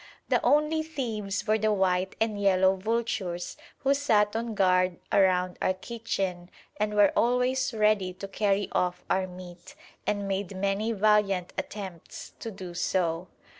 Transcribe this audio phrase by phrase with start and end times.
[0.29, 5.75] The only thieves were the white and yellow vultures who sat on guard around our
[5.75, 9.75] kitchen and were always ready to carry off our meat,
[10.07, 13.27] and made many valiant attempts to do so.